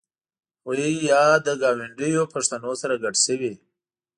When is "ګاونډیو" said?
1.61-2.23